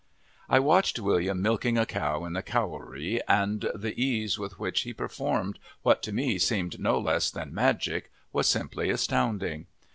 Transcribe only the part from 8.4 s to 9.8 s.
simply astounding.